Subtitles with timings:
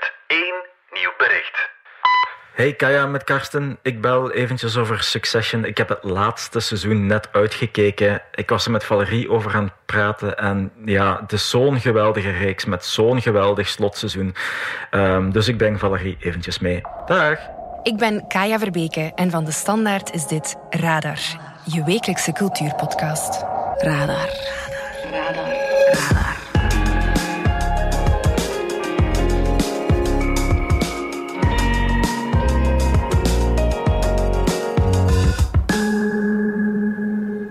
[0.00, 0.54] hebt één
[0.90, 1.76] nieuw bericht.
[2.58, 5.64] Hey Kaya met Karsten, ik bel eventjes over Succession.
[5.64, 8.22] Ik heb het laatste seizoen net uitgekeken.
[8.34, 12.30] Ik was er met Valerie over aan het praten en ja, het is zo'n geweldige
[12.30, 14.34] reeks met zo'n geweldig slotseizoen.
[14.90, 16.80] Um, dus ik breng Valerie eventjes mee.
[17.06, 17.38] Dag!
[17.82, 21.18] Ik ben Kaya Verbeke en van De Standaard is dit Radar,
[21.64, 23.44] je wekelijkse cultuurpodcast.
[23.76, 24.28] Radar.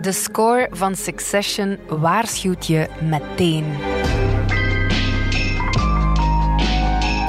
[0.08, 3.66] De score van Succession waarschuwt je meteen.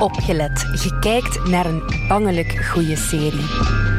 [0.01, 3.45] Opgelet, je kijkt naar een bangelijk goede serie.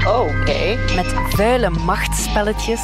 [0.07, 0.77] Oh, oké.
[0.95, 2.81] Met vuile machtsspelletjes.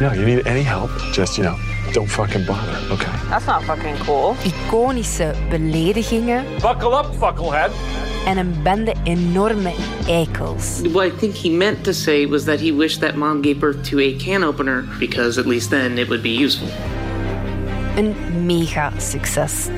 [0.00, 3.28] No, you need any help, just, you know, don't fucking bother, okay?
[3.28, 4.34] That's not fucking cool.
[4.44, 6.44] Iconische beledigingen.
[6.60, 7.70] Buckle up, fucklehead
[8.26, 9.72] en een bende enorme
[10.06, 10.80] eikels.
[10.92, 13.88] What I think he meant to say was that he wished that mom gave birth
[13.90, 16.68] to a can opener because at least then it would be useful.
[17.96, 19.68] Een mega succes.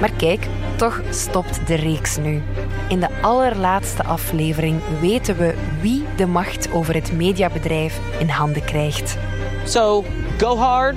[0.00, 0.46] Maar kijk,
[0.76, 2.42] toch stopt de reeks nu.
[2.88, 9.18] In de allerlaatste aflevering weten we wie de macht over het mediabedrijf in handen krijgt.
[9.64, 10.04] So,
[10.38, 10.96] go hard,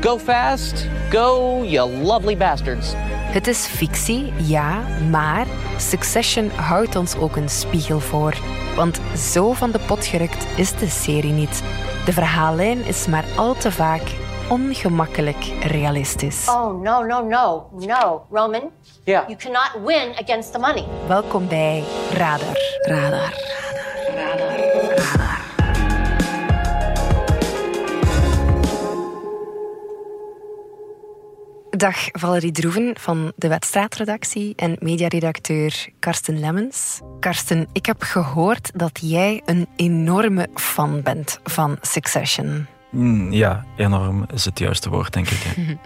[0.00, 2.92] go fast, go, you lovely bastards.
[3.28, 5.46] Het is fictie, ja, maar
[5.78, 8.34] Succession houdt ons ook een spiegel voor.
[8.76, 11.62] Want zo van de pot gerukt is de serie niet.
[12.04, 14.02] De verhaallijn is maar al te vaak
[14.48, 16.48] ongemakkelijk realistisch.
[16.48, 18.26] Oh, no, no, no, no.
[18.30, 18.70] Roman,
[19.04, 19.28] yeah.
[19.28, 20.84] you cannot win against the money.
[21.06, 22.56] Welkom bij Radar.
[22.82, 23.32] Radar.
[24.14, 24.38] Radar.
[24.38, 24.96] Radar.
[24.96, 25.37] Radar.
[31.70, 37.00] Dag Valerie Droeven van de Wedstraatredactie en mediaredacteur Karsten Lemmens.
[37.20, 42.66] Karsten, ik heb gehoord dat jij een enorme fan bent van Succession.
[42.90, 45.46] Mm, ja, enorm is het juiste woord, denk ik.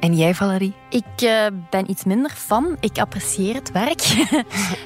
[0.00, 0.74] En jij, Valerie?
[0.90, 2.76] Ik uh, ben iets minder fan.
[2.80, 4.00] Ik apprecieer het werk.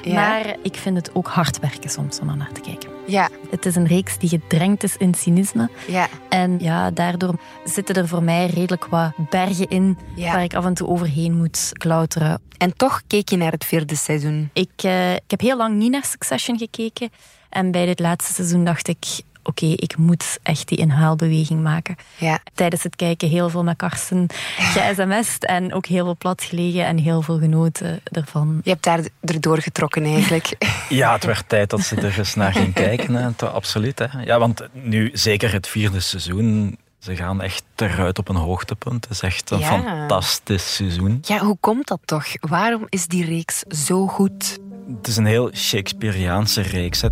[0.03, 0.13] ja.
[0.13, 2.92] Maar ik vind het ook hard werken soms om er naar te kijken.
[3.05, 3.29] Ja.
[3.49, 5.69] Het is een reeks die gedrenkt is in cynisme.
[5.87, 6.07] Ja.
[6.29, 10.33] En ja, daardoor zitten er voor mij redelijk wat bergen in ja.
[10.33, 12.41] waar ik af en toe overheen moet klauteren.
[12.57, 14.49] En toch keek je naar het vierde seizoen?
[14.53, 17.09] Ik, uh, ik heb heel lang niet naar Succession gekeken.
[17.49, 19.05] En bij dit laatste seizoen dacht ik,
[19.43, 21.95] oké, okay, ik moet echt die inhaalbeweging maken.
[22.17, 22.39] Ja.
[22.53, 24.27] Tijdens het kijken heel veel met Karsten
[24.57, 28.61] ge-sms'd en ook heel veel plat gelegen en heel veel genoten ervan.
[28.63, 30.55] Je hebt daar erdoor getrokken eigenlijk.
[30.89, 33.15] ja, het werd tijd dat ze er eens naar ging kijken.
[33.15, 33.47] Hè.
[33.47, 33.99] Absoluut.
[33.99, 34.21] Hè.
[34.21, 39.03] Ja, want nu, zeker het vierde seizoen, ze gaan echt eruit op een hoogtepunt.
[39.03, 39.67] Het is echt een ja.
[39.67, 41.19] fantastisch seizoen.
[41.21, 42.25] Ja, hoe komt dat toch?
[42.39, 44.59] Waarom is die reeks zo goed?
[44.97, 47.01] Het is een heel Shakespeareaanse reeks.
[47.01, 47.07] Hè.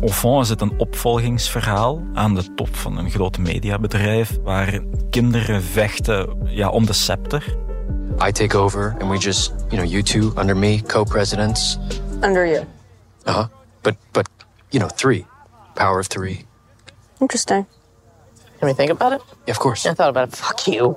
[0.00, 4.80] Au fond is het een opvolgingsverhaal aan de top van een groot mediabedrijf waar
[5.10, 7.56] kinderen vechten ja, om de scepter.
[8.28, 11.78] I take over and we just, you know, you two under me, co-presidents.
[12.20, 12.64] Under you.
[13.24, 13.46] Uh-huh.
[13.80, 14.28] But, but,
[14.68, 15.26] you know, three.
[15.74, 16.44] Power of three.
[17.20, 17.66] Interesting.
[18.58, 19.20] Can we think about it?
[19.44, 19.90] Yeah, of course.
[19.90, 20.36] I thought about it.
[20.36, 20.96] Fuck you.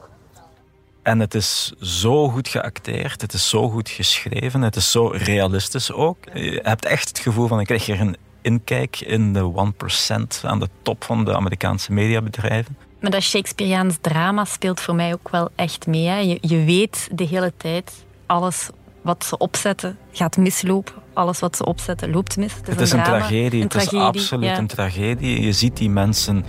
[1.05, 5.91] En het is zo goed geacteerd, het is zo goed geschreven, het is zo realistisch
[5.91, 6.17] ook.
[6.33, 9.71] Je hebt echt het gevoel van, ik krijg hier een inkijk in de
[10.11, 12.77] 1% aan de top van de Amerikaanse mediabedrijven.
[12.99, 16.07] Maar dat Shakespeareaans drama speelt voor mij ook wel echt mee.
[16.07, 16.17] Hè.
[16.17, 18.69] Je, je weet de hele tijd, alles
[19.01, 20.93] wat ze opzetten gaat mislopen.
[21.13, 22.53] Alles wat ze opzetten loopt mis.
[22.53, 24.57] Het is, het is een, tragedie, een het tragedie, is absoluut ja.
[24.57, 25.41] een tragedie.
[25.41, 26.45] Je ziet die mensen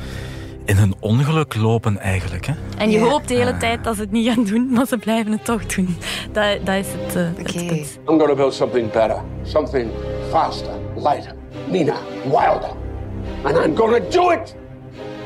[0.66, 2.47] in hun ongeluk lopen eigenlijk.
[2.47, 2.53] Hè?
[2.78, 3.04] En je Ja.
[3.04, 5.66] hoopt de hele tijd dat ze het niet gaan doen, maar ze blijven het toch
[5.66, 5.97] doen.
[6.32, 7.43] Dat, dat is het, uh, Oké.
[7.59, 7.99] het punt.
[8.09, 9.91] I'm going to build something better, something
[10.31, 11.34] faster, lighter,
[11.71, 12.71] meaner, wilder.
[13.43, 14.54] And I'm going to do it!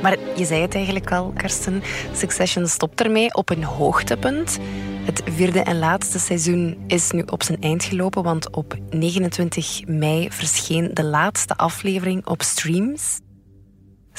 [0.03, 1.83] Maar je zei het eigenlijk al, Karsten.
[2.15, 4.59] Succession stopt ermee op een hoogtepunt.
[5.05, 10.31] Het vierde en laatste seizoen is nu op zijn eind gelopen, want op 29 mei
[10.31, 13.19] verscheen de laatste aflevering op streams.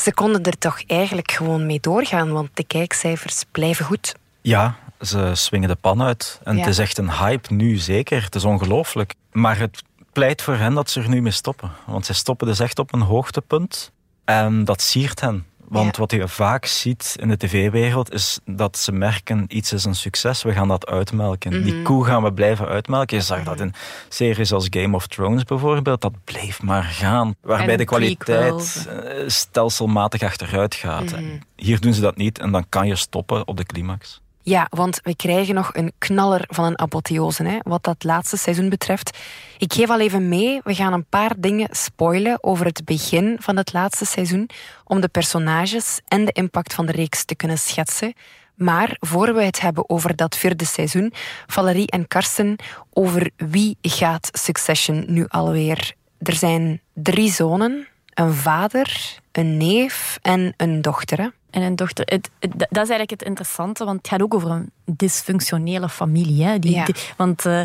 [0.01, 4.15] Ze konden er toch eigenlijk gewoon mee doorgaan, want de kijkcijfers blijven goed.
[4.42, 6.39] Ja, ze swingen de pan uit.
[6.44, 6.59] En Ja.
[6.59, 8.24] het is echt een hype nu zeker.
[8.24, 9.13] Het is ongelooflijk.
[9.31, 9.83] Maar het
[10.13, 11.71] pleit voor hen dat ze er nu mee stoppen.
[11.86, 13.92] Want ze stoppen dus echt op een hoogtepunt.
[14.25, 15.45] En dat siert hen.
[15.71, 16.00] Want Ja.
[16.01, 20.44] wat je vaak ziet in de tv-wereld is dat ze merken iets is een succes,
[20.44, 21.63] we gaan dat uitmelken.
[21.63, 23.18] Die koe gaan we blijven uitmelken.
[23.18, 23.73] Je zag dat in
[24.09, 27.35] series als Game of Thrones bijvoorbeeld, dat bleef maar gaan.
[27.41, 28.85] Waarbij de kwaliteit prequels.
[28.85, 31.15] eh, stelselmatig achteruit gaat.
[31.56, 34.21] Hier doen ze dat niet en dan kan je stoppen op de climax.
[34.43, 38.69] Ja, want we krijgen nog een knaller van een apotheose, hè, wat dat laatste seizoen
[38.69, 39.17] betreft.
[39.57, 43.57] Ik geef al even mee, we gaan een paar dingen spoilen over het begin van
[43.57, 44.49] het laatste seizoen,
[44.83, 48.13] om de personages en de impact van de reeks te kunnen schetsen.
[48.55, 51.13] Maar voor we het hebben over dat vierde seizoen,
[51.47, 52.55] Valerie en Karsten,
[52.93, 55.93] over wie gaat Succession nu alweer?
[56.19, 61.31] Er zijn drie zonen, een vader, een neef en een dochter.
[61.51, 62.06] En een dochter.
[62.06, 66.44] Het, het- dat is eigenlijk het interessante, want het gaat ook over een dysfunctionele familie.
[66.44, 66.59] Hè?
[66.59, 66.86] Die, Ja.
[66.86, 67.62] die- want eh,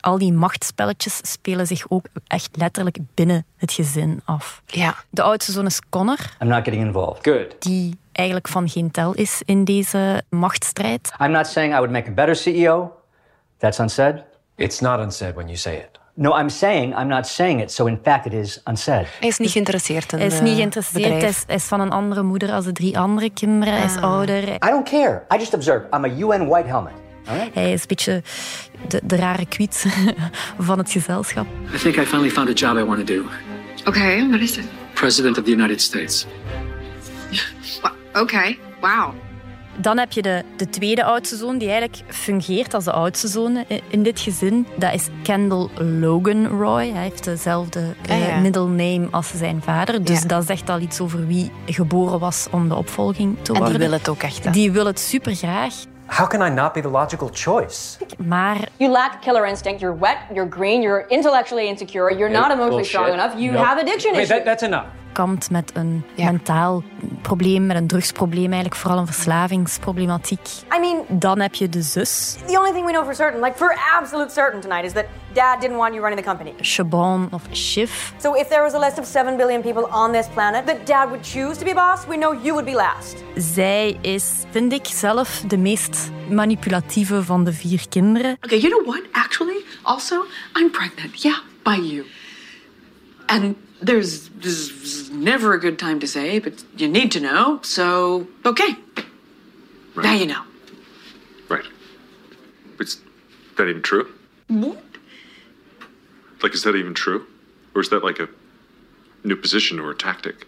[0.00, 4.62] al die machtspelletjes spelen zich ook echt letterlijk binnen het gezin af.
[4.66, 4.94] Ja.
[5.10, 7.26] De oudste zoon is Connor, I'm not getting involved.
[7.26, 7.56] Good.
[7.62, 11.12] die eigenlijk van geen tel is in deze machtsstrijd.
[11.20, 12.92] I'm not saying I would make a better CEO.
[13.58, 14.22] That's unsaid.
[14.56, 15.98] It's not unsaid when you say it.
[16.16, 19.06] No, I'm saying I'm not saying it, so in fact it is unsaid.
[19.20, 21.80] Hij is niet geïnteresseerd in Hij is eh, niet geïnteresseerd, hij is, hij is van
[21.80, 24.48] een andere moeder als de drie andere kinderen, hij is ouder.
[24.48, 25.22] I don't care.
[25.34, 25.86] I just observe.
[25.96, 26.92] I'm a UN white helmet.
[27.26, 27.54] All right?
[27.54, 28.22] Hij is een beetje
[28.88, 29.86] de, de rare kwiet
[30.58, 31.46] van het gezelschap.
[31.74, 33.24] I think I finally found a job I want to do.
[33.84, 34.64] Okay, what is it?
[34.94, 36.26] President of the United States.
[38.12, 39.14] Okay, wow.
[39.76, 43.64] Dan heb je de, de tweede oudste zoon, die eigenlijk fungeert als de oudste zoon
[43.88, 44.66] in dit gezin.
[44.76, 45.68] Dat is Kendall
[46.00, 46.90] Logan Roy.
[46.92, 48.36] Hij heeft dezelfde Ah, eh, ja.
[48.38, 50.04] middle name als zijn vader.
[50.04, 50.28] Dus Ja.
[50.28, 53.78] dat zegt al iets over wie geboren was om de opvolging te En worden.
[53.78, 54.44] die wil het ook echt.
[54.44, 54.50] hè.
[54.50, 55.74] Die wil het super graag,
[56.06, 57.96] How can I not be the logical choice?
[58.26, 59.80] maar You lack killer instinct.
[59.80, 60.16] You're wet.
[60.34, 60.80] You're green.
[60.80, 62.16] You're intellectually insecure.
[62.16, 63.32] You're not emotionally strong enough.
[63.38, 64.28] You have addiction Okay, issues.
[64.36, 64.84] that, that's enough.
[65.14, 66.82] Kampt met een mentaal
[67.22, 70.46] probleem, met een drugsprobleem, eigenlijk vooral een verslavingsproblematiek.
[70.76, 73.56] I mean, Dan heb je de zus, the only thing we know for certain, like
[73.56, 76.52] for absolute certain tonight, is that Dad didn't want you running the company.
[76.60, 78.12] Siobhan of Shiv.
[78.20, 81.08] So if there was a list of 7 billion people on this planet that Dad
[81.08, 83.16] would choose to be boss, we know you would be last.
[83.36, 88.36] Zij is, vind ik zelf, de meest manipulatieve van de vier kinderen.
[88.44, 89.02] Okay, you know what?
[89.12, 90.24] Actually, also,
[90.56, 91.22] I'm pregnant.
[91.22, 92.04] Yeah, by you.
[93.26, 93.56] And
[93.86, 97.60] there's, there's never a good time to say, but you need to know.
[97.62, 98.76] So, okay.
[99.96, 100.42] Now you know.
[101.48, 101.64] Right.
[102.80, 103.00] Is
[103.56, 104.12] that even true?
[104.48, 104.82] What?
[106.42, 107.26] Like, is that even true?
[107.74, 108.28] Or is that like a
[109.22, 110.46] new position or a tactic?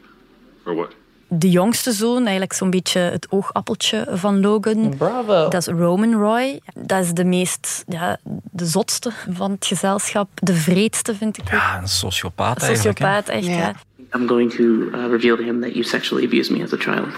[0.66, 0.92] Or what?
[1.28, 4.94] De jongste zoon, eigenlijk zo'n beetje het oogappeltje van Logan.
[4.96, 5.48] Bravo.
[5.48, 6.60] Dat is Roman Roy.
[6.74, 8.18] Dat is de meest, ja,
[8.50, 10.28] de zotste van het gezelschap.
[10.34, 11.50] De vreedste, vind ik.
[11.50, 12.98] Ja, een sociopaat eigenlijk.
[12.98, 13.04] hè.
[13.04, 13.74] Sociopaat, echt, ja.
[14.14, 17.08] I'm going to uh, reveal to him that you sexually abused me as a child.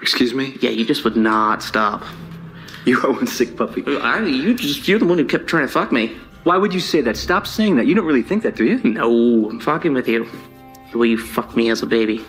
[0.00, 0.52] Excuse me?
[0.60, 2.02] Yeah, you just would not stop.
[2.84, 3.82] You are one sick puppy.
[3.86, 6.10] I, you just, you're the one who kept trying to fuck me.
[6.44, 7.16] Why would you say that?
[7.16, 7.86] Stop saying that.
[7.86, 8.80] You don't really think that, do you?
[8.82, 10.26] No, I'm fucking with you.
[10.90, 12.20] The way you fucked me as a baby.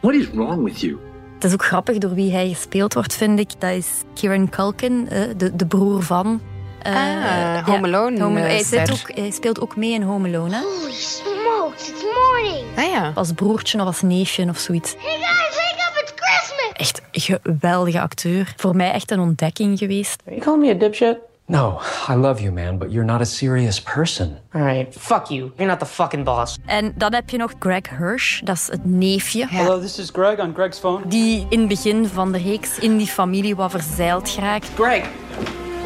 [0.00, 0.98] What is wrong with you?
[1.34, 3.50] Het is ook grappig door wie hij gespeeld wordt, vind ik.
[3.60, 6.40] Dat is Kieran Culkin, eh, de, de broer van...
[6.82, 8.54] eh, Ah, Home Alone, Home Alone.
[8.54, 10.54] eh, Hij, ook, hij speelt ook mee in Home Alone.
[10.54, 10.60] Hè?
[10.62, 12.66] Holy smokes, it's morning.
[12.76, 13.12] Ah ja.
[13.14, 14.94] Als broertje of als neefje of zoiets.
[14.98, 16.72] Hey guys, wake up, it's Christmas.
[16.72, 17.02] Echt
[17.42, 18.52] geweldige acteur.
[18.56, 20.22] Voor mij echt een ontdekking geweest.
[20.26, 21.18] You calling me a dipshit?
[21.48, 21.78] No,
[22.08, 24.40] I love you, man, but you're not a serious person.
[24.52, 25.52] All right, fuck you.
[25.56, 26.58] You're not the fucking boss.
[26.64, 29.46] En dan heb je nog Greg Hirsch, dat is het neefje.
[29.48, 31.06] Hello, this is Greg on Greg's phone.
[31.06, 34.68] Die in het begin van de reeks in die familie wat verzeild geraakt.
[34.74, 35.08] Greg,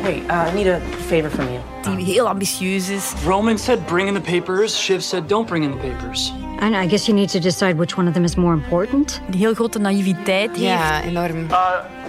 [0.02, 1.60] wait, uh, I need a favor from you.
[1.82, 3.12] Die heel ambitieus is.
[3.26, 4.76] Roman said bring in the papers.
[4.78, 6.32] Shiv said don't bring in the papers.
[6.60, 9.20] And I guess you need to decide which one of them is more important.
[9.30, 11.06] Die heel grote naïviteit Ja, heeft.
[11.06, 11.36] enorm.
[11.50, 11.56] Uh,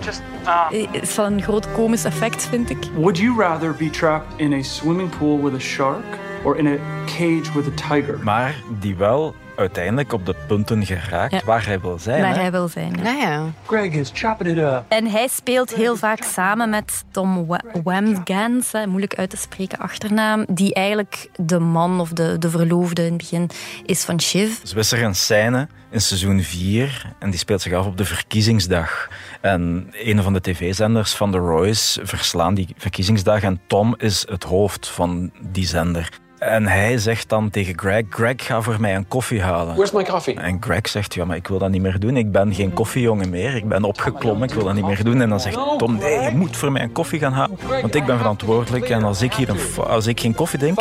[0.03, 0.67] just, uh,
[1.01, 2.77] Is van een groot komisch effect, vind ik.
[2.95, 6.03] would you rather be trapped in a swimming pool with a shark
[6.43, 8.19] or in a cage with a tiger?
[8.24, 11.41] Maar die wel uiteindelijk op de punten geraakt Ja.
[11.46, 12.22] waar hij wil zijn.
[12.22, 12.39] Waar hè.
[12.41, 13.05] hij wil zijn.
[13.05, 13.46] Ah ja.
[13.65, 14.84] Greg is chopping it up.
[14.88, 20.46] En hij speelt heel vaak samen met Tom Wa- Wamgans, moeilijk uit te spreken achternaam,
[20.50, 23.50] die eigenlijk de man of de, de verloofde in het begin
[23.86, 24.50] is van Shiv.
[24.63, 28.05] Zo is er een scène in seizoen 4 en die speelt zich af op de
[28.05, 29.08] verkiezingsdag.
[29.41, 34.43] En een van de tv-zenders van de Royce verslaan die verkiezingsdag en Tom is het
[34.43, 36.10] hoofd van die zender.
[36.41, 39.74] En hij zegt dan tegen Greg, Greg, ga voor mij een koffie halen.
[39.74, 40.36] Where's my coffee?
[40.36, 42.17] En Greg zegt, ja, maar ik wil dat niet meer doen.
[42.17, 43.55] Ik ben geen koffiejongen meer.
[43.55, 45.21] Ik ben opgeklommen, ik wil dat niet meer doen.
[45.21, 47.57] En dan zegt Tom, nee, je moet voor mij een koffie gaan halen.
[47.81, 48.89] Want ik ben verantwoordelijk.
[48.89, 50.79] En als ik, hier een, als ik geen koffie drink,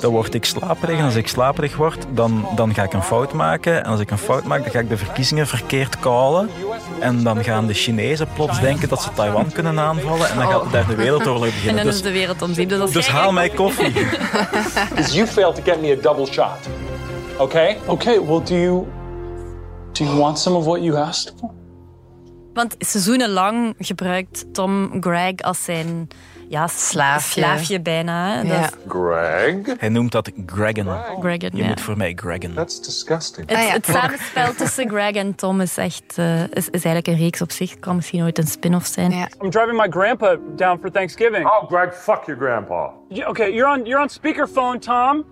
[0.00, 0.98] dan word ik slaperig.
[0.98, 3.84] En als ik slaperig word, dan, dan ga ik een fout maken.
[3.84, 6.50] En als ik een fout maak, dan ga ik de verkiezingen verkeerd callen.
[7.00, 10.30] En dan gaan de Chinezen plots denken dat ze Taiwan kunnen aanvallen.
[10.30, 11.76] En dan gaat de derde wereldoorlog En beginnen.
[11.76, 12.52] dan Dus, is de wereld om.
[12.52, 13.92] Dus, dus haal mij koffie.
[14.90, 16.58] Because you failed to get me a double shot.
[17.38, 17.80] Okay?
[17.88, 18.86] Okay, well, do you
[19.92, 21.54] do you want some of what you asked for?
[22.54, 26.08] Want seizoenenlang gebruikt Tom Greg als zijn
[26.50, 27.40] ja, Slaafje.
[27.40, 28.36] slaafje bijna.
[28.36, 28.70] Dat Ja.
[28.88, 29.78] Greg?
[29.78, 30.86] Hij noemt dat Greggen.
[31.20, 31.66] Greggen, Je ja.
[31.66, 32.54] moet voor mij Greggen.
[32.54, 33.48] That's disgusting.
[33.48, 37.06] Het, Ah ja, het samenspel tussen Greg en Tom is echt eh, is, is eigenlijk
[37.06, 37.70] een reeks op zich.
[37.70, 39.10] Het kan misschien ooit een spin-off zijn.
[39.10, 39.28] Ja.
[39.42, 41.46] I'm driving my grandpa down for Thanksgiving.
[41.46, 42.90] Oh, Greg, fuck your grandpa.
[43.26, 45.24] Okay, you're on you're on speakerphone, Tom.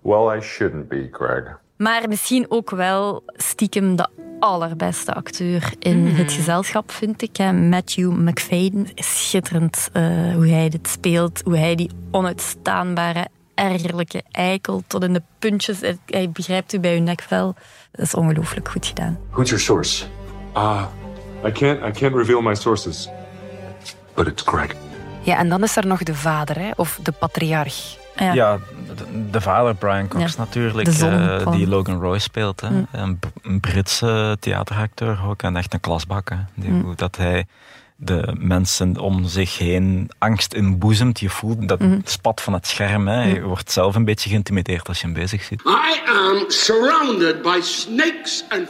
[0.00, 1.63] Well, I shouldn't be, Greg.
[1.76, 4.08] Maar misschien ook wel stiekem de
[4.40, 7.36] allerbeste acteur in het gezelschap, vind ik.
[7.36, 7.52] hè.
[7.52, 8.86] Matthew McFadden.
[8.94, 10.02] Schitterend eh,
[10.34, 11.40] hoe hij dit speelt.
[11.44, 15.80] Hoe hij die onuitstaanbare, ergerlijke eikel tot in de puntjes...
[16.06, 17.54] Hij- begrijpt u bij uw nekvel.
[17.92, 19.18] Dat is ongelooflijk goed gedaan.
[19.30, 20.04] Who's your source?
[20.56, 20.84] Uh,
[21.46, 23.08] I can't, I can't reveal my sources.
[24.14, 24.70] But it's Greg.
[25.22, 27.96] Ja, en dan is er nog de vader, hè, of de patriarch.
[28.16, 28.32] Ja.
[28.32, 28.58] Ja,
[28.96, 32.60] de, de vader Brian Cox Ja, natuurlijk, eh, die Logan Roy speelt.
[32.60, 32.70] Hè.
[32.70, 32.86] Mm.
[33.42, 36.28] Een, Britse theateracteur ook en echt een klasbak.
[36.30, 36.36] Hè.
[36.54, 36.82] Die, Mm.
[36.82, 37.46] hoe Dat hij
[37.96, 41.20] de mensen om zich heen angst inboezemt.
[41.20, 41.98] Je voelt dat Mhm.
[42.04, 43.08] spat van het scherm.
[43.08, 43.22] Hè.
[43.22, 45.60] Je wordt zelf een beetje geïntimideerd als je hem bezig ziet.
[45.60, 48.68] I am surrounded by snakes and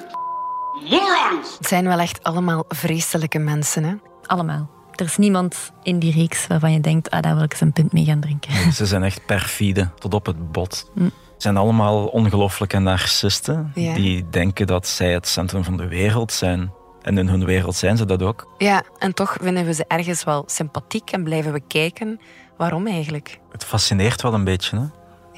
[0.90, 1.56] morons.
[1.58, 3.94] Het zijn wel echt allemaal vreselijke mensen, hè?
[4.26, 4.68] Allemaal.
[4.94, 7.72] Er is niemand in die reeks waarvan je denkt, ah, daar wil ik eens een
[7.72, 8.72] pint mee gaan drinken.
[8.72, 10.90] Ze zijn echt perfide, tot op het bot.
[10.94, 11.10] Mm.
[11.24, 13.72] Ze zijn allemaal ongelooflijke narcisten.
[13.74, 13.94] Ja.
[13.94, 16.72] Die denken dat zij het centrum van de wereld zijn.
[17.02, 18.54] En in hun wereld zijn ze dat ook.
[18.58, 22.20] Ja, en toch vinden we ze ergens wel sympathiek en blijven we kijken.
[22.56, 23.38] Waarom eigenlijk?
[23.50, 24.76] Het fascineert wel een beetje.
[24.76, 24.86] Hè?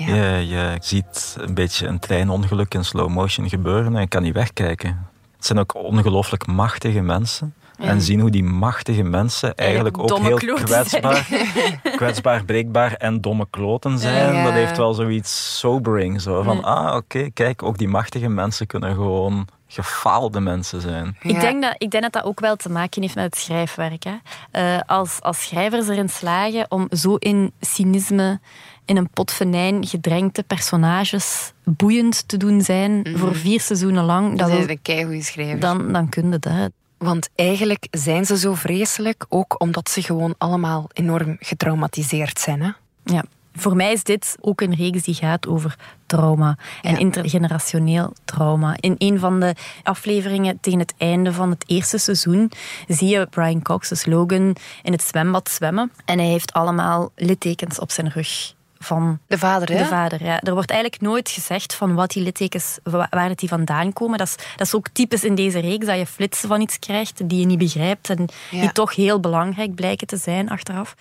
[0.04, 0.36] Ja.
[0.36, 4.34] Je, je ziet een beetje een treinongeluk in slow motion gebeuren en je kan niet
[4.34, 5.06] wegkijken.
[5.36, 7.54] Het zijn ook ongelooflijk machtige mensen.
[7.78, 11.28] En zien hoe die machtige mensen eigenlijk ook heel kwetsbaar,
[11.96, 14.34] kwetsbaar, breekbaar en domme kloten zijn.
[14.34, 14.44] Ja.
[14.44, 16.20] Dat heeft wel zoiets sobering.
[16.20, 16.42] Zo.
[16.42, 16.62] Van, Ja.
[16.62, 21.16] ah, oké, kijk, ook die machtige mensen kunnen gewoon gefaalde mensen zijn.
[21.20, 24.04] Ik, denk dat, ik denk dat dat ook wel te maken heeft met het schrijfwerk.
[24.04, 24.14] Hè.
[24.50, 28.40] Eh, als, als schrijvers erin slagen om zo in cynisme,
[28.84, 34.48] in een pot venijn gedrenkte personages boeiend te doen zijn voor vier seizoenen lang, Dat
[34.50, 35.60] dat is een keigoede schrijver.
[35.60, 36.70] dan, dan kun je dat.
[36.98, 42.62] Want eigenlijk zijn ze zo vreselijk, ook omdat ze gewoon allemaal enorm getraumatiseerd zijn.
[42.62, 42.70] Hè?
[43.04, 43.24] Ja.
[43.58, 46.98] Voor mij is dit ook een reeks die gaat over trauma en Ja.
[46.98, 48.76] intergenerationeel trauma.
[48.80, 52.50] In een van de afleveringen tegen het einde van het eerste seizoen
[52.88, 55.92] zie je Brian Cox, dus Logan, in het zwembad zwemmen.
[56.04, 58.54] En hij heeft allemaal littekens op zijn rug.
[58.78, 59.78] Van De vader, hè?
[59.78, 60.40] de vader, ja.
[60.40, 64.18] Er wordt eigenlijk nooit gezegd van wat die littekens, wa- waar het die vandaan komen.
[64.18, 67.28] Dat is, dat is ook typisch in deze reeks, dat je flitsen van iets krijgt
[67.28, 68.60] die je niet begrijpt en Ja.
[68.60, 70.94] die toch heel belangrijk blijken te zijn achteraf.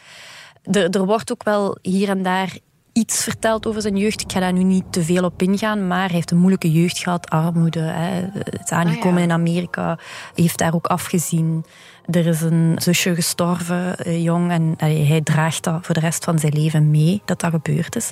[0.63, 2.57] Er, er wordt ook wel hier en daar
[2.95, 4.21] iets verteld over zijn jeugd.
[4.21, 6.97] Ik ga daar nu niet te veel op ingaan, maar hij heeft een moeilijke jeugd
[6.97, 7.79] gehad, armoede.
[7.79, 8.29] Hè.
[8.33, 9.23] Het is aangekomen Ah, ja.
[9.23, 9.99] in Amerika,
[10.35, 11.65] heeft daar ook afgezien.
[12.05, 16.39] Er is een zusje gestorven, eh, jong, en hij draagt dat voor de rest van
[16.39, 18.11] zijn leven mee, dat dat gebeurd is.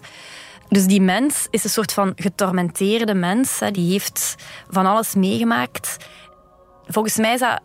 [0.69, 3.59] Dus die mens is een soort van getormenteerde mens.
[3.59, 3.71] Hè.
[3.71, 4.35] Die heeft
[4.69, 5.97] van alles meegemaakt.
[6.87, 7.61] Volgens mij is dat...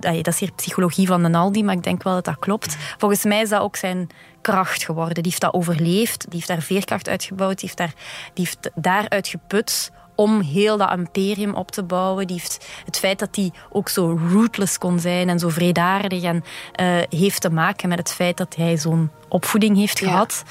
[0.00, 2.76] Dat is hier psychologie van de Aldi, maar ik denk wel dat dat klopt.
[2.98, 4.08] Volgens mij is dat ook zijn
[4.40, 5.14] kracht geworden.
[5.14, 7.92] Die heeft dat overleefd, die heeft daar veerkracht uitgebouwd, die heeft, daar,
[8.34, 12.26] die heeft daaruit geput om heel dat imperium op te bouwen.
[12.26, 16.44] Die heeft het feit dat hij ook zo rootless kon zijn en zo vredaardig en
[16.72, 20.06] eh, heeft te maken met het feit dat hij zo'n opvoeding heeft Ja.
[20.08, 20.42] gehad.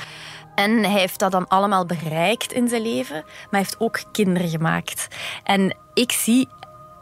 [0.56, 4.50] En hij heeft dat dan allemaal bereikt in zijn leven, maar hij heeft ook kinderen
[4.50, 5.08] gemaakt.
[5.44, 6.48] En ik zie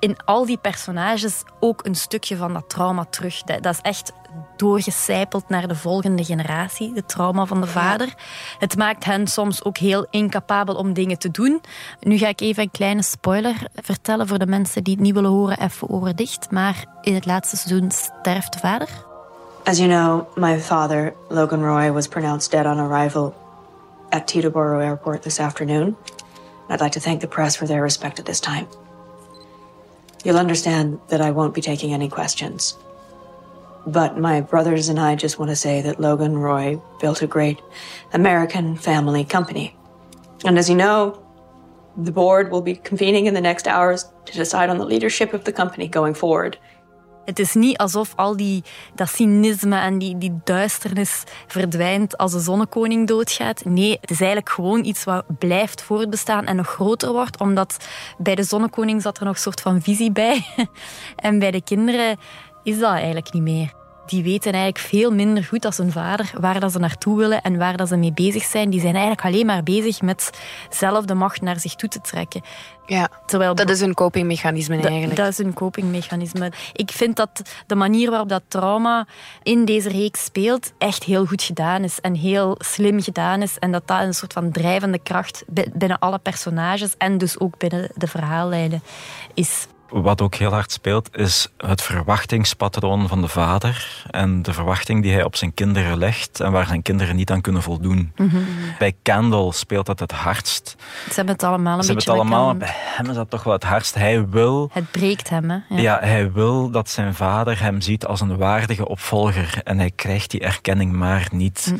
[0.01, 3.41] in al die personages ook een stukje van dat trauma terug.
[3.41, 4.13] Dat, dat is echt
[4.57, 8.13] doorgecijpeld naar de volgende generatie, het trauma van de vader.
[8.59, 11.61] Het maakt hen soms ook heel incapabel om dingen te doen.
[11.99, 15.29] Nu ga ik even een kleine spoiler vertellen voor de mensen die het niet willen
[15.29, 16.51] horen, even oren dicht.
[16.51, 18.89] Maar in het laatste seizoen sterft de vader.
[19.63, 23.33] As you know, my father, Logan Roy, was pronounced dead on arrival
[24.09, 25.95] at Teterboro Airport this afternoon.
[26.69, 28.67] I'd like to thank the press for their respect at this time.
[30.23, 32.75] You'll understand that I won't be taking any questions.
[33.87, 37.59] But my brothers and I just want to say that Logan Roy built a great
[38.13, 39.75] American family company.
[40.45, 41.23] And as you know,
[41.97, 45.43] the board will be convening in the next hours to decide on the leadership of
[45.43, 46.57] the company going forward.
[47.25, 48.63] Het is niet alsof al die,
[48.95, 53.65] dat cynisme en die, die duisternis verdwijnt als de zonnekoning doodgaat.
[53.65, 57.39] Nee, het is eigenlijk gewoon iets wat blijft voortbestaan en nog groter wordt.
[57.39, 57.77] Omdat
[58.17, 60.45] bij de zonnekoning zat er nog een soort van visie bij.
[61.15, 62.17] En bij de kinderen
[62.63, 63.80] is dat eigenlijk niet meer.
[64.05, 67.57] Die weten eigenlijk veel minder goed als hun vader waar dat ze naartoe willen en
[67.57, 68.69] waar dat ze mee bezig zijn.
[68.69, 70.29] Die zijn eigenlijk alleen maar bezig met
[70.69, 72.41] zelf de macht naar zich toe te trekken.
[72.85, 75.15] Ja, Terwijl dat is een copingmechanisme eigenlijk.
[75.15, 76.51] dat is een copingmechanisme.
[76.73, 79.07] Ik vind dat de manier waarop dat trauma
[79.43, 83.59] in deze reeks speelt echt heel goed gedaan is en heel slim gedaan is.
[83.59, 87.57] En dat dat een soort van drijvende kracht bi- binnen alle personages en dus ook
[87.57, 88.83] binnen de verhaallijnen
[89.33, 89.67] is.
[89.91, 95.13] Wat ook heel hard speelt, is het verwachtingspatroon van de vader en de verwachting die
[95.13, 98.11] hij op zijn kinderen legt en waar zijn kinderen niet aan kunnen voldoen.
[98.15, 98.37] Mhm.
[98.79, 100.75] Bij Kendall speelt dat het hardst.
[101.07, 103.43] Ze hebben het allemaal een Ze hebben beetje het allemaal, bij hem is dat toch
[103.43, 103.95] wel het hardst.
[103.95, 105.81] Hij wil Het breekt hem, hè?
[105.81, 105.99] Ja.
[106.01, 110.39] hij wil dat zijn vader hem ziet als een waardige opvolger en hij krijgt die
[110.39, 111.65] erkenning maar niet.
[111.69, 111.77] Hm.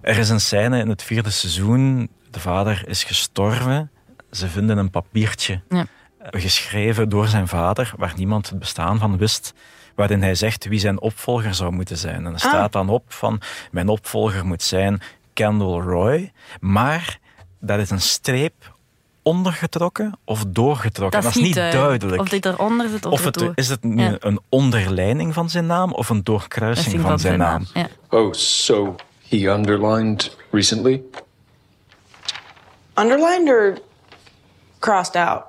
[0.00, 3.90] Er is een scène in het vierde seizoen, de vader is gestorven.
[4.30, 5.86] Ze vinden een papiertje, Ja.
[6.30, 9.52] Geschreven door zijn vader, waar niemand het bestaan van wist,
[9.94, 12.26] waarin hij zegt wie zijn opvolger zou moeten zijn.
[12.26, 13.40] En er staat dan op van,
[13.70, 15.00] mijn opvolger moet zijn
[15.32, 17.18] Kendall Roy, maar
[17.60, 18.72] dat is een streep
[19.22, 21.22] ondergetrokken of doorgetrokken.
[21.22, 22.00] Dat is niet duidelijk.
[22.00, 22.22] duidelijk.
[22.22, 24.16] Of dit eronder zit of, Of het, is het nu Ja.
[24.20, 27.66] een onderlijning van zijn naam of een doorkruising Kruising van zijn naam?
[27.74, 27.88] Ja.
[28.08, 28.94] Oh, so
[29.28, 31.02] he underlined recently?
[32.98, 33.78] Underlined or
[34.78, 35.42] crossed out?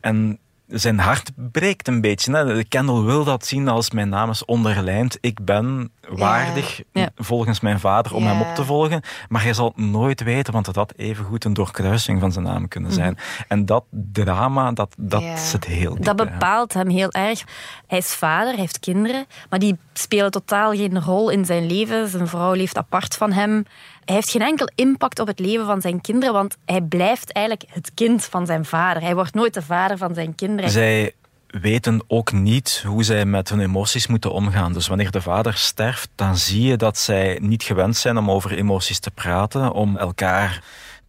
[0.00, 2.36] En zijn hart breekt een beetje.
[2.36, 2.54] Hè.
[2.54, 5.18] De Kendall wil dat zien als mijn naam is onderlijnd.
[5.20, 7.08] Ik ben waardig Ja.
[7.16, 8.28] volgens mijn vader om Ja.
[8.30, 9.02] hem op te volgen.
[9.28, 12.68] Maar hij zal het nooit weten, want het had evengoed een doorkruising van zijn naam
[12.68, 13.18] kunnen zijn.
[13.48, 15.36] En dat drama, dat, dat Ja.
[15.36, 17.44] zit heel diep Dat bepaalt hem heel erg.
[17.86, 22.08] Hij is vader, hij heeft kinderen, maar die spelen totaal geen rol in zijn leven.
[22.08, 23.64] Zijn vrouw leeft apart van hem.
[24.04, 27.68] Hij heeft geen enkel impact op het leven van zijn kinderen, want hij blijft eigenlijk
[27.72, 29.02] het kind van zijn vader.
[29.02, 30.70] Hij wordt nooit de vader van zijn kinderen.
[30.70, 31.14] Zij
[31.60, 34.72] weten ook niet hoe zij met hun emoties moeten omgaan.
[34.72, 38.52] Dus wanneer de vader sterft, dan zie je dat zij niet gewend zijn om over
[38.52, 40.62] emoties te praten, om elkaar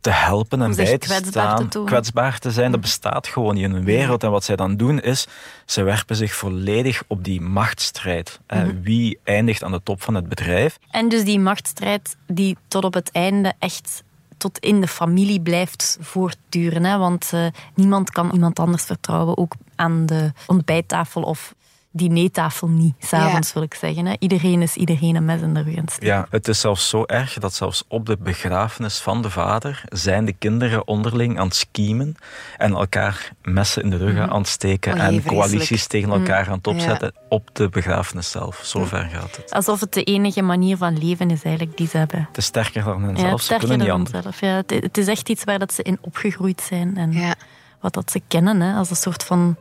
[0.04, 2.72] te helpen en bij te kwetsbaar staan, te kwetsbaar te zijn.
[2.72, 4.24] Dat bestaat gewoon niet in hun wereld.
[4.24, 5.28] En wat zij dan doen is,
[5.66, 8.40] ze werpen zich volledig op die machtsstrijd.
[8.48, 8.82] Mhm.
[8.82, 10.78] Wie eindigt aan de top van het bedrijf?
[10.92, 14.04] En dus die machtsstrijd die tot op het einde echt
[14.44, 16.84] tot in de familie blijft voortduren.
[16.84, 16.98] Hè?
[16.98, 21.56] Want eh, niemand kan iemand anders vertrouwen, ook aan de ontbijttafel of
[21.96, 24.06] dinertafel niet, s'avonds wil ik zeggen.
[24.06, 24.14] Hè?
[24.20, 26.08] Iedereen is iedereen een mes in de rug aan het steken.
[26.16, 30.26] Ja, het is zelfs zo erg dat zelfs op de begrafenis van de vader zijn
[30.26, 32.16] de kinderen onderling aan het schiemen
[32.58, 36.58] en elkaar messen in de rug aan het steken Oh en coalities tegen elkaar aan
[36.58, 36.72] het Ja.
[36.72, 38.62] opzetten op de begrafenis zelf.
[38.64, 39.52] Zo ver gaat het.
[39.52, 42.26] Alsof het de enige manier van leven is eigenlijk die ze hebben.
[42.28, 44.24] Het is sterker dan hen Ja, zelf, ze sterker kunnen niet anders.
[44.24, 44.40] zelf.
[44.40, 47.36] Ja, het, het is echt iets waar dat ze in opgegroeid zijn en
[47.82, 49.56] wat dat ze kennen, hè, als een soort van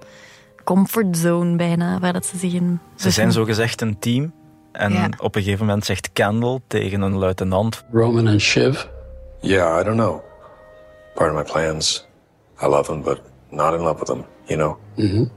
[0.64, 4.32] comfortzone bijna, waar dat ze zich in Ze zijn zogezegd een team
[4.72, 5.08] en Ja.
[5.18, 8.84] op een gegeven moment zegt Kendall tegen een luitenant Roman and Shiv?
[9.40, 10.20] Yeah, I don't know.
[11.14, 12.06] Part of my plans.
[12.62, 13.20] I love him, but
[13.50, 14.76] not in love with him, you know?
[14.96, 15.30] Mm-hmm.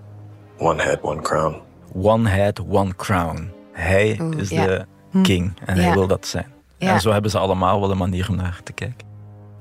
[0.58, 1.56] One head, one crown.
[1.94, 3.52] One head, one crown.
[3.72, 5.22] Hij is de Hm.
[5.22, 6.54] king en hij wil dat zijn.
[6.78, 9.08] En zo hebben ze allemaal wel een manier om naar te kijken.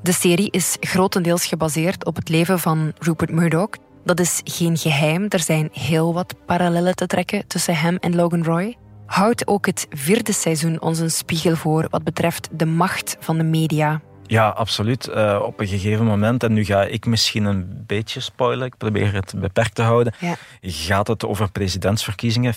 [0.03, 3.69] De serie is grotendeels gebaseerd op het leven van Rupert Murdoch.
[4.05, 8.45] Dat is geen geheim, er zijn heel wat parallellen te trekken tussen hem en Logan
[8.45, 8.77] Roy.
[9.07, 13.45] Houdt ook het vierde seizoen ons een spiegel voor wat betreft de macht van de
[13.45, 14.01] media.
[14.27, 15.09] Ja, absoluut.
[15.09, 19.13] Eh, op een gegeven moment, en nu ga ik misschien een beetje spoilen, ik probeer
[19.15, 20.35] het beperkt te houden, Ja.
[20.61, 22.55] gaat het over presidentsverkiezingen.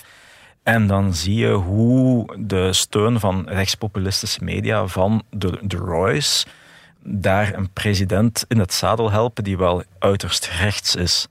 [0.62, 6.46] En dan zie je hoe de steun van rechtspopulistische media van de, de Roy's
[7.02, 11.28] daar een president in het zadel helpen die wel uiterst rechts is.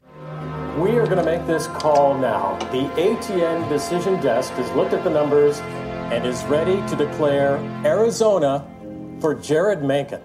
[0.78, 2.56] We are going to make this call now.
[2.72, 5.60] The ATN decision desk has looked at the numbers
[6.12, 8.64] and is ready to declare Arizona
[9.20, 10.22] for Jared Mankin.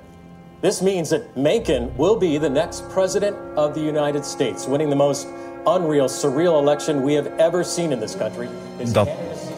[0.61, 4.97] This means that Mankin will be the next president of the United States, winning the
[4.97, 5.27] most
[5.67, 8.51] unreal, surreal election we have ever seen in this country.
[8.79, 9.09] His Dat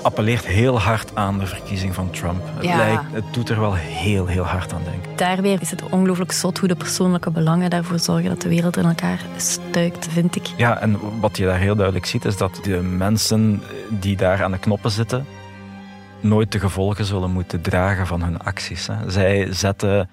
[0.05, 2.43] appelleert heel hard aan de verkiezing van Trump.
[2.55, 2.77] Het, Ja.
[2.77, 5.11] lijkt, het doet er wel heel, heel hard aan denken.
[5.17, 8.77] Daar weer is het ongelooflijk zot hoe de persoonlijke belangen daarvoor zorgen dat de wereld
[8.77, 10.47] in elkaar stuikt, vind ik.
[10.57, 14.51] Ja, en wat je daar heel duidelijk ziet, is dat de mensen die daar aan
[14.51, 15.27] de knoppen zitten,
[16.21, 18.87] nooit de gevolgen zullen moeten dragen van hun acties.
[18.87, 19.11] Hè.
[19.11, 20.09] Zij zetten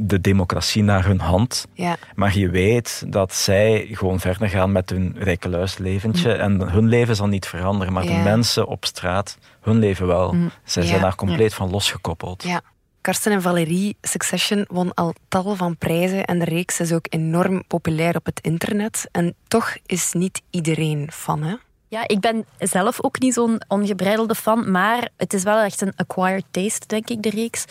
[0.00, 1.96] de democratie naar hun hand, Ja.
[2.14, 6.40] maar je weet dat zij gewoon verder gaan met hun rijkeluisleventje Mm.
[6.40, 8.16] en hun leven zal niet veranderen, maar Ja.
[8.16, 10.32] de mensen op straat, hun leven wel.
[10.32, 10.50] Mm.
[10.64, 10.88] Zij Ja.
[10.88, 12.42] zijn daar compleet van losgekoppeld.
[12.42, 12.60] Ja.
[13.00, 17.64] Karsten en Valerie, Succession won al tal van prijzen en de reeks is ook enorm
[17.66, 19.08] populair op het internet.
[19.12, 21.54] En toch is niet iedereen fan, hè?
[21.88, 25.92] Ja, ik ben zelf ook niet zo'n ongebreidelde fan, maar het is wel echt een
[25.96, 27.64] acquired taste, denk ik, de reeks.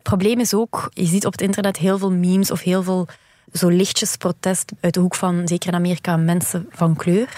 [0.00, 3.08] Het probleem is ook, je ziet op het internet heel veel memes of heel veel
[3.52, 7.28] zo lichtjes protest uit de hoek van, zeker in Amerika, mensen van kleur.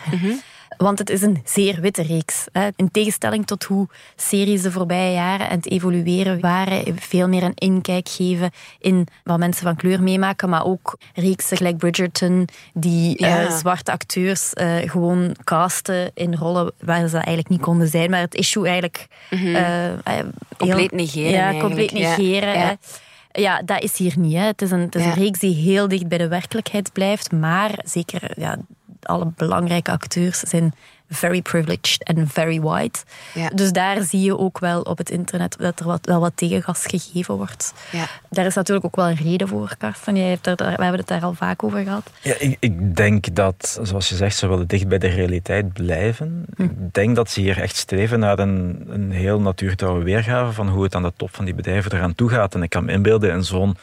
[0.77, 2.45] Want het is een zeer witte reeks.
[2.53, 2.69] Hè.
[2.77, 7.55] In tegenstelling tot hoe series de voorbije jaren aan het evolueren waren, veel meer een
[7.55, 13.41] inkijk geven in wat mensen van kleur meemaken, maar ook reeksen gelijk Bridgerton, die Ja.
[13.45, 18.21] eh, zwarte acteurs eh, gewoon casten in rollen waar ze eigenlijk niet konden zijn, maar
[18.21, 19.55] het issue eigenlijk Mhm.
[19.55, 19.65] eh,
[20.05, 22.53] heel- Compleet negeren Ja, eigenlijk, compleet negeren.
[22.53, 22.59] Ja.
[22.67, 22.73] hè.
[23.41, 24.33] Ja, dat is hier niet.
[24.33, 24.41] Hè.
[24.45, 25.09] Het is, een, het is Ja.
[25.09, 27.33] een reeks die heel dicht bij de werkelijkheid blijft.
[27.33, 28.57] Maar zeker, ja,
[29.07, 30.75] alle belangrijke acteurs zijn
[31.15, 33.01] very privileged en very white.
[33.35, 33.49] Ja.
[33.49, 36.87] Dus daar zie je ook wel op het internet dat er wat, wel wat tegengas
[36.87, 37.73] gegeven wordt.
[37.91, 38.07] Ja.
[38.31, 40.17] Daar is natuurlijk ook wel een reden voor, Karsten.
[40.17, 42.11] Jij hebt er, we hebben het daar al vaak over gehad.
[42.23, 46.45] Ja, ik, ik denk dat, zoals je zegt, ze willen dicht bij de realiteit blijven.
[46.57, 46.63] Hm.
[46.63, 50.83] Ik denk dat ze hier echt streven naar een, een heel natuurtrouwe weergave van hoe
[50.83, 52.55] het aan de top van die bedrijven eraan toe gaat.
[52.55, 53.77] En ik kan me inbeelden in zo'n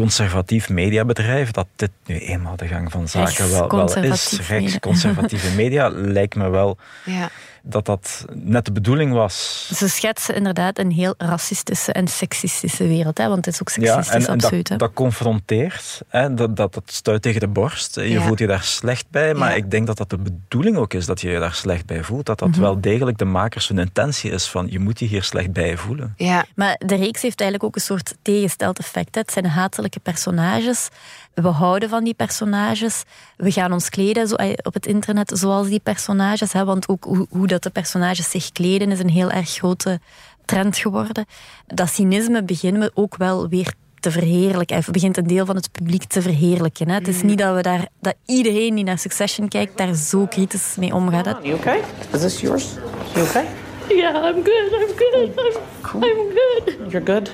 [0.00, 4.40] conservatief mediabedrijf dat dit nu eenmaal de gang van zaken wel, wel is.
[4.48, 7.28] Rechtsconservatieve media lijkt me wel Ja.
[7.68, 9.68] Dat dat net de bedoeling was.
[9.74, 13.18] Ze schetsen inderdaad een heel racistische en seksistische wereld.
[13.18, 13.28] Hè?
[13.28, 14.68] Want het is ook Ja, seksistisch, en, en absoluut.
[14.68, 17.94] dat, dat confronteert, hè, dat, dat, dat stuit tegen de borst.
[17.94, 18.20] Je Ja.
[18.22, 19.56] voelt je daar slecht bij, maar Ja.
[19.56, 22.26] ik denk dat dat de bedoeling ook is dat je je daar slecht bij voelt.
[22.26, 22.60] Dat dat Mhm.
[22.60, 26.14] wel degelijk de makers hun intentie is van je moet je hier slecht bij voelen.
[26.16, 26.44] Ja.
[26.54, 29.14] Maar de reeks heeft eigenlijk ook een soort tegengesteld effect.
[29.14, 29.20] hè.
[29.20, 30.88] Het zijn hatelijke personages.
[31.34, 33.02] We houden van die personages.
[33.36, 36.52] We gaan ons kleden zo, eh, op het internet zoals die personages.
[36.52, 40.00] Hè, want ook hoe, hoe dat de personages zich kleden is een heel erg grote
[40.44, 41.26] trend geworden.
[41.66, 44.76] Dat cynisme beginnen we ook wel weer te verheerlijken.
[44.76, 46.88] Of begint een deel van het publiek te verheerlijken.
[46.88, 46.94] Hè.
[46.94, 50.74] Het is niet dat, we daar, dat iedereen die naar Succession kijkt daar zo kritisch
[50.78, 51.24] mee omgaat.
[51.24, 51.32] hè.
[51.42, 51.80] You okay?
[52.12, 52.66] Is this yours?
[53.14, 53.46] You okay?
[53.88, 54.72] Yeah, I'm good.
[54.72, 55.30] I'm good.
[55.38, 56.92] I'm, I'm good.
[56.92, 57.30] You're good?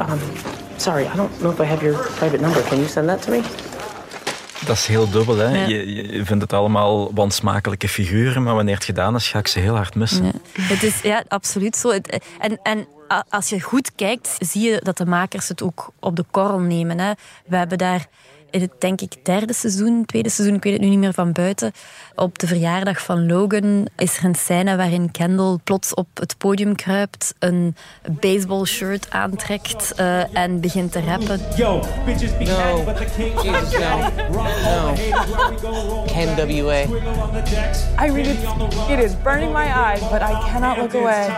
[0.00, 0.18] Um,
[0.76, 2.62] sorry, I don't know if I have your private number.
[2.62, 3.42] Can you send that to me?
[4.70, 5.36] Dat is heel dubbel.
[5.36, 5.48] Hè?
[5.60, 5.66] Ja.
[5.66, 9.58] Je, je vindt het allemaal wansmakelijke figuren, maar wanneer het gedaan is, ga ik ze
[9.58, 10.24] heel hard missen.
[10.24, 10.32] Ja.
[10.62, 11.90] Het is ja, absoluut zo.
[11.92, 12.86] Het- En, en
[13.28, 16.98] als je goed kijkt, zie je dat de makers het ook op de korrel nemen.
[16.98, 17.12] Hè.
[17.46, 18.06] We hebben daar
[18.50, 21.32] in het, denk ik, derde seizoen, tweede seizoen, ik weet het nu niet meer van
[21.32, 21.72] buiten,
[22.14, 26.76] op de verjaardag van Logan is er een scène waarin Kendall plots op het podium
[26.76, 27.76] kruipt, een
[28.20, 31.40] baseball shirt aantrekt eh, en begint te rappen.
[31.56, 32.84] Yo, bitches be No.
[32.84, 33.98] but the king Jesus, no.
[34.64, 34.94] No.
[36.06, 36.86] Ken W.A.
[38.04, 38.38] I read it.
[38.88, 41.28] It is burning my eyes, but I cannot look away.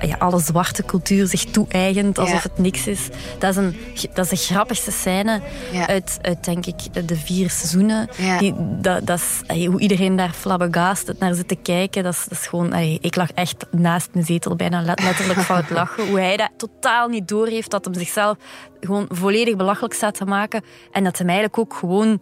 [0.00, 3.08] ja, alle zwarte cultuur zich toe-eigent alsof het niks is.
[3.38, 3.76] Dat is, een,
[4.14, 5.40] dat is de grappigste scène
[5.86, 8.08] uit, uit, denk ik, de vier seizoenen.
[8.16, 8.38] Ja.
[8.38, 12.02] Die, dat, dat is, hoe iedereen daar flabbergast naar zit te kijken.
[12.02, 12.74] Dat is, dat is gewoon...
[13.00, 16.08] ik lag echt naast mijn zetel, bijna let- letterlijk van het lachen.
[16.08, 18.36] Hoe hij dat totaal niet doorheeft, dat hem zichzelf
[18.80, 20.62] gewoon volledig belachelijk staat te maken.
[20.92, 22.20] En dat hem eigenlijk ook gewoon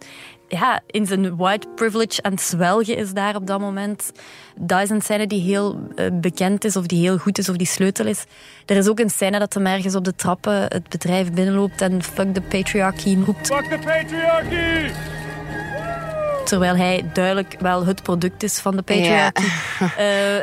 [0.59, 4.11] ja, in zijn white privilege aan het zwelgen is daar op dat moment.
[4.55, 7.55] Dat is een scène die heel eh, bekend is, of die heel goed is, of
[7.55, 8.23] die sleutel is.
[8.65, 12.03] Er is ook een scène dat hem ergens op de trappen het bedrijf binnenloopt en
[12.03, 13.47] fuck the patriarchy roept.
[13.47, 14.91] Fuck the patriarchy!
[16.45, 19.41] Terwijl hij duidelijk wel het product is van de patriarchy.
[19.81, 19.87] Eh,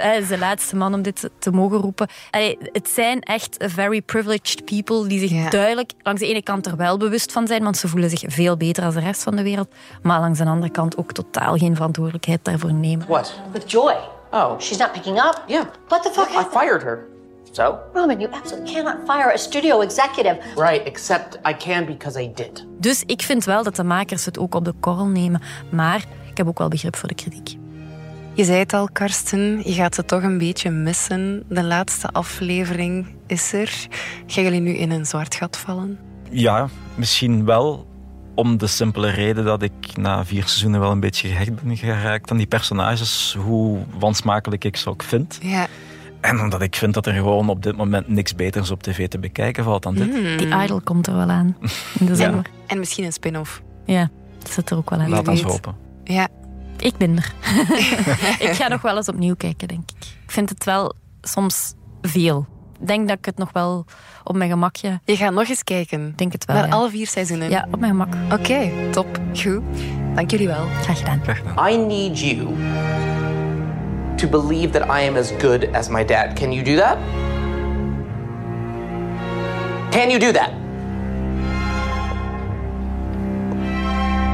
[0.02, 2.08] hij is de laatste man om dit te- mogen roepen.
[2.30, 6.76] Allee, het zijn echt very privileged people die zich duidelijk langs de ene kant er
[6.76, 9.42] wel bewust van zijn, want ze voelen zich veel beter als de rest van de
[9.42, 9.68] wereld.
[10.02, 13.06] Maar langs de andere kant ook totaal geen verantwoordelijkheid daarvoor nemen.
[13.08, 13.40] What?
[13.52, 13.94] With Joy.
[14.30, 14.58] Oh.
[14.60, 15.42] She's not picking up.
[15.46, 15.64] Yeah.
[15.88, 17.06] What the fuck I fired her.
[17.52, 17.78] So?
[17.92, 20.38] Roman, you absolutely cannot fire a studio executive.
[20.56, 22.66] Right, except I can because I did.
[22.78, 25.40] Dus ik vind wel dat de makers het ook op de korrel nemen.
[25.70, 27.56] Maar ik heb ook wel begrip voor de kritiek.
[28.34, 31.44] Je zei het al, Karsten, je gaat het toch een beetje missen.
[31.48, 33.86] De laatste aflevering is er.
[34.26, 35.98] Gaan jullie nu in een zwart gat vallen?
[36.30, 37.86] Ja, misschien wel.
[38.34, 42.30] Om de simpele reden dat ik na vier seizoenen wel een beetje gehecht ben geraakt
[42.30, 45.38] aan die personages, hoe wansmakelijk ik ze ook vind.
[45.42, 45.66] Ja.
[46.20, 49.18] En omdat ik vind dat er gewoon op dit moment niks beters op tv te
[49.18, 50.14] bekijken valt dan dit.
[50.14, 50.36] Hmm.
[50.36, 51.56] Die Idol komt er wel aan
[51.98, 52.46] in de zomer.
[52.66, 53.62] En misschien een spin-off.
[53.84, 55.08] Ja, dat zit er ook wel aan.
[55.08, 55.76] Laat ons hopen.
[56.04, 56.28] Ja.
[56.78, 57.32] Ik ben er.
[58.48, 60.06] ik ga nog wel eens opnieuw kijken, denk ik.
[60.24, 62.46] Ik vind het wel soms veel.
[62.80, 63.84] Ik denk dat ik het nog wel
[64.24, 65.00] op mijn gemakje...
[65.04, 66.06] Je gaat nog eens kijken?
[66.06, 66.72] Ik denk het wel, Naar ja.
[66.72, 67.50] alle vier seizoenen?
[67.50, 68.14] Ja, op mijn gemak.
[68.32, 69.20] Oké, top.
[69.32, 69.62] Goed.
[70.14, 70.66] Dank jullie wel.
[70.82, 71.20] Graag gedaan.
[71.70, 72.46] I need you
[74.18, 76.36] to believe that I am as good as my dad.
[76.36, 76.98] Can you do that?
[79.90, 80.50] Can you do that?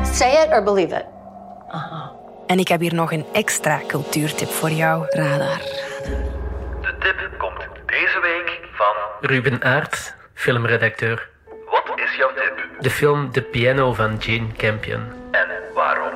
[0.07, 1.07] Say it or believe it.
[1.69, 2.11] Uh-huh.
[2.47, 5.07] En ik heb hier nog een extra cultuurtip voor jou.
[5.09, 5.59] Radar.
[6.81, 11.29] De tip komt deze week van Ruben Aert, filmredacteur.
[11.71, 12.67] Wat is jouw tip?
[12.79, 15.01] De film The Piano van Jane Campion.
[15.31, 16.14] En waarom?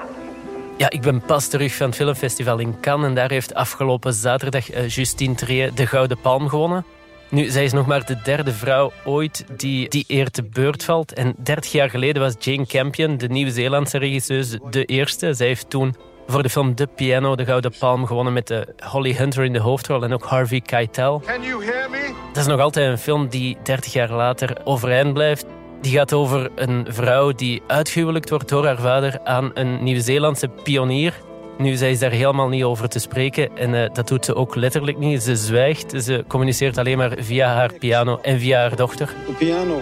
[0.79, 4.71] Ja, ik ben pas terug van het filmfestival in Cannes en daar heeft afgelopen zaterdag
[4.71, 6.85] eh, Justine Trier de Gouden Palm gewonnen.
[7.31, 11.13] Nu, zij is nog maar de derde vrouw ooit die die eer te beurt valt.
[11.13, 15.35] En 30 jaar geleden was Jane Campion, de Nieuw-Zeelandse regisseuse, de eerste.
[15.35, 19.15] Zij heeft toen voor de film The Piano de Gouden Palm gewonnen met de Holly
[19.15, 21.23] Hunter in de hoofdrol en ook Harvey Keitel.
[21.27, 22.15] Can you hear me?
[22.33, 25.47] Dat is nog altijd een film die 30 jaar later overeind blijft.
[25.81, 31.15] Die gaat over een vrouw die uitgehuwelijkt wordt door haar vader aan een Nieuw-Zeelandse pionier.
[31.59, 34.55] Nu, zij is daar helemaal niet over te spreken en uh, dat doet ze ook
[34.55, 35.23] letterlijk niet.
[35.23, 39.07] Ze zwijgt, ze communiceert alleen maar via haar piano en via haar dochter.
[39.27, 39.81] The piano.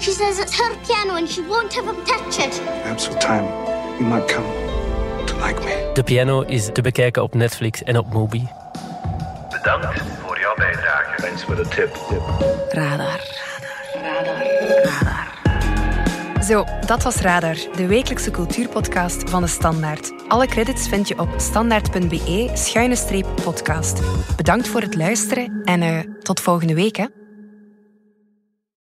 [0.00, 2.62] She says it's her piano and she won't have him touch it.
[2.82, 3.44] Perhaps with time,
[3.98, 4.46] you might come
[5.24, 5.90] to like me.
[5.94, 8.48] De piano is te bekijken op Netflix en op Mubi.
[9.50, 11.22] Bedankt voor jouw bijdrage.
[11.22, 11.96] Thanks for the tip.
[12.68, 13.47] Radar.
[14.02, 14.46] Radar.
[16.44, 20.12] Zo, dat was Radar, de wekelijkse cultuurpodcast van de Standaard.
[20.28, 24.00] Alle credits vind je op standaard.be-podcast.
[24.36, 26.96] Bedankt voor het luisteren en uh, tot volgende week.
[26.96, 27.17] Hè.